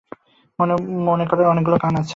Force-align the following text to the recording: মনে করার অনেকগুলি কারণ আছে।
মনে 1.07 1.25
করার 1.25 1.51
অনেকগুলি 1.51 1.77
কারণ 1.79 1.95
আছে। 1.95 2.09